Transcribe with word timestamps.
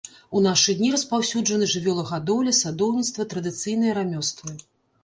У 0.37 0.39
нашы 0.45 0.73
дні 0.79 0.89
распаўсюджаны 0.95 1.67
жывёлагадоўля, 1.75 2.57
садоўніцтва, 2.63 3.31
традыцыйныя 3.37 3.99
рамёствы. 4.03 4.61